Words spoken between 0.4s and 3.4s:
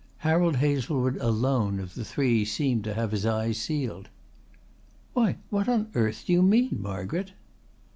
Hazlewood alone of the three seemed to have his